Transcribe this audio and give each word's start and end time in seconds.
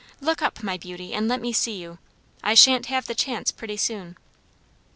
Look 0.19 0.41
up, 0.41 0.63
my 0.63 0.77
beauty, 0.77 1.13
and 1.13 1.27
let 1.27 1.39
me 1.39 1.53
see 1.53 1.79
you. 1.79 1.99
I 2.41 2.55
sha'n't 2.55 2.87
have 2.87 3.05
the 3.05 3.13
chance 3.13 3.51
pretty 3.51 3.77
soon." 3.77 4.17